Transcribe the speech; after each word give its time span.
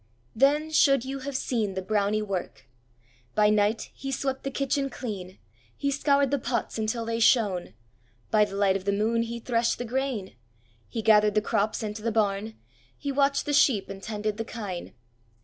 Then 0.35 0.71
should 0.71 1.05
you 1.05 1.19
have 1.19 1.35
seen 1.37 1.75
the 1.75 1.81
Brownie 1.83 2.23
work! 2.23 2.67
By 3.35 3.51
night 3.51 3.91
he 3.93 4.11
swept 4.11 4.41
the 4.41 4.49
kitchen 4.49 4.89
clean. 4.89 5.37
He 5.77 5.91
scoured 5.91 6.31
the 6.31 6.39
pots 6.39 6.79
until 6.79 7.05
they 7.05 7.19
shone. 7.19 7.75
By 8.31 8.45
the 8.45 8.55
light 8.55 8.75
of 8.75 8.85
the 8.85 8.91
moon 8.93 9.21
he 9.21 9.39
threshed 9.39 9.77
the 9.77 9.85
grain. 9.85 10.33
He 10.89 11.03
gathered 11.03 11.35
the 11.35 11.39
crops 11.39 11.83
into 11.83 12.01
the 12.01 12.11
barn. 12.11 12.55
He 12.97 13.11
watched 13.11 13.45
the 13.45 13.53
sheep 13.53 13.89
and 13.91 14.01
tended 14.01 14.37
the 14.37 14.43
kine. 14.45 14.93